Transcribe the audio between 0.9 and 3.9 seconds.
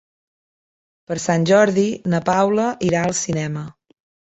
Per Sant Jordi na Paula irà al cinema.